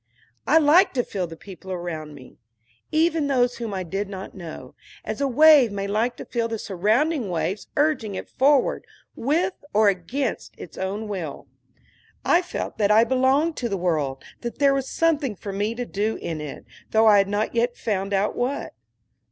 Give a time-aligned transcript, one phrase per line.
[0.47, 2.39] I liked to feel the people around me,
[2.91, 4.73] even those whom I did not know,
[5.05, 8.83] as a wave may like to feel the surrounding waves urging it forward,
[9.15, 11.45] with or against its own will.
[12.25, 15.85] I felt that I belonged to the world, that there was something for me to
[15.85, 18.73] do in it, though I had not yet found out what.